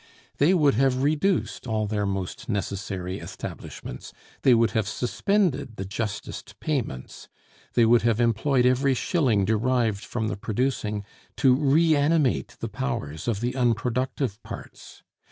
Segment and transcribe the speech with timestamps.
[0.39, 6.59] They would have reduced all their most necessary establishments; they would have suspended the justest
[6.59, 7.29] payments;
[7.75, 11.03] they would have employed every shilling derived from the producing,
[11.37, 15.03] to re animate the powers of the unproductive, parts.